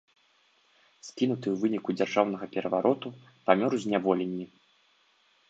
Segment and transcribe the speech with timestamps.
[1.07, 3.07] Скінуты ў выніку дзяржаўнага перавароту,
[3.51, 4.45] памёр у зняволенні.